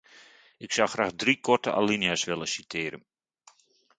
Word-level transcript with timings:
Ik 0.57 0.71
zou 0.73 0.89
graag 0.89 1.11
drie 1.11 1.39
korte 1.39 1.71
alinea’s 1.73 2.23
willen 2.23 2.47
citeren. 2.47 3.03